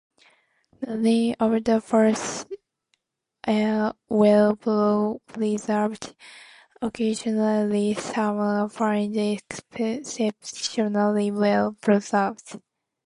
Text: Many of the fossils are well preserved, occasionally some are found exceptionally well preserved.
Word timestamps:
Many 0.81 1.35
of 1.35 1.63
the 1.63 1.79
fossils 1.79 2.47
are 3.45 3.95
well 4.09 5.19
preserved, 5.27 6.15
occasionally 6.81 7.93
some 7.93 8.39
are 8.39 8.67
found 8.67 9.15
exceptionally 9.75 11.29
well 11.29 11.73
preserved. 11.81 12.55